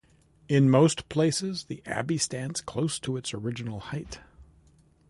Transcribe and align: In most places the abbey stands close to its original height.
In 0.49 0.67
most 0.67 1.09
places 1.09 1.65
the 1.65 1.83
abbey 1.85 2.17
stands 2.17 2.59
close 2.61 2.97
to 3.01 3.17
its 3.17 3.35
original 3.35 3.79
height. 3.79 4.19